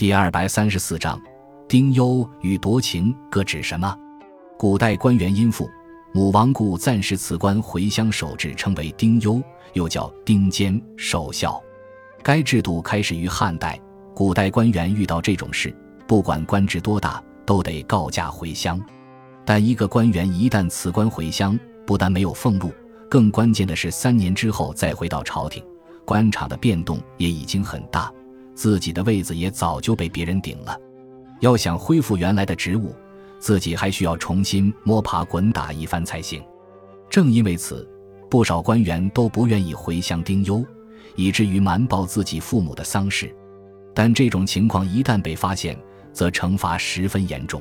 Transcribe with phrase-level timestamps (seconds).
[0.00, 1.20] 第二百三十四章，
[1.68, 3.94] 丁忧与夺情各指什么？
[4.58, 5.68] 古代官员因父
[6.14, 9.42] 母亡故，暂时辞官回乡守制，称为丁忧，
[9.74, 11.62] 又叫丁监守孝。
[12.22, 13.78] 该制度开始于汉代。
[14.14, 15.70] 古代官员遇到这种事，
[16.06, 18.80] 不管官职多大，都得告假回乡。
[19.44, 22.72] 但一个官员一旦辞官回乡，不但没有俸禄，
[23.10, 25.62] 更关键的是三年之后再回到朝廷，
[26.06, 28.10] 官场的变动也已经很大。
[28.54, 30.78] 自己的位子也早就被别人顶了，
[31.40, 32.94] 要想恢复原来的职务，
[33.38, 36.42] 自己还需要重新摸爬滚打一番才行。
[37.08, 37.88] 正因为此，
[38.30, 40.64] 不少官员都不愿意回乡丁忧，
[41.16, 43.34] 以至于瞒报自己父母的丧事。
[43.94, 45.76] 但这种情况一旦被发现，
[46.12, 47.60] 则惩罚十分严重。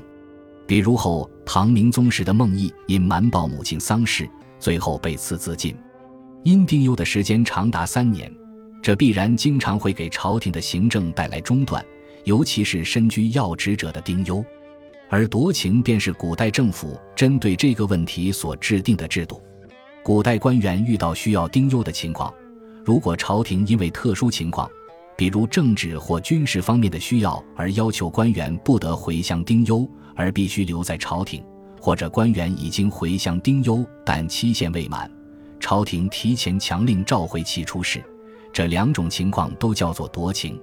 [0.67, 4.29] 比如后唐明宗时的孟毅，因瞒报母亲丧事，
[4.59, 5.75] 最后被赐自尽。
[6.43, 8.31] 因丁忧的时间长达三年。
[8.81, 11.85] 这必然经常会给朝廷的行政带来中断，
[12.23, 14.43] 尤其是身居要职者的丁忧。
[15.09, 19.41] 而夺情便是古代政府针对这个问题所制定的制度。
[20.03, 22.33] 古代官员遇到需要丁忧的情况，
[22.85, 24.69] 如果朝廷因为特殊情况，
[25.17, 31.43] 比如政治或军事方面的需要而要求官员不得回乡丁忧，而必须留在朝廷，
[31.81, 35.11] 或者官员已经回乡丁忧但期限未满，
[35.59, 38.01] 朝廷提前强令召回其出仕。
[38.51, 40.59] 这两种情况都叫做夺情。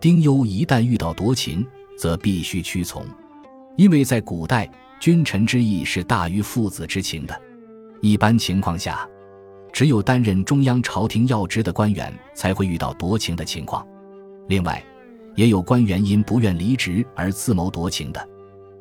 [0.00, 1.66] 丁忧一旦遇到夺情，
[1.98, 3.04] 则必须屈从，
[3.76, 7.40] 因为在古代，君臣之义是大于父子之情的。
[8.02, 9.08] 一般情况下，
[9.72, 13.86] 只有担任中央朝廷要职的官员才会遇到夺情的情况。
[14.48, 14.84] 另外，
[15.34, 18.28] 也有官员因不愿离职而自谋夺情的，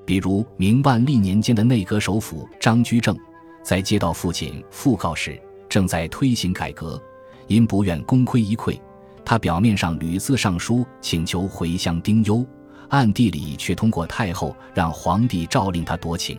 [0.05, 3.17] 比如明万历年间的内阁首辅张居正，
[3.63, 7.01] 在接到父亲讣告时，正在推行改革。
[7.47, 8.79] 因不愿功亏一篑，
[9.23, 12.45] 他表面上屡次上书请求回乡丁忧，
[12.89, 16.37] 暗地里却通过太后让皇帝诏令他夺情。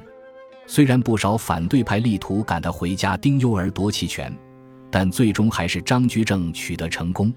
[0.66, 4.36] 虽然不少反对派力图赶他回家丁忧而夺其权，
[4.90, 7.32] 但最终还是张居正取得成功。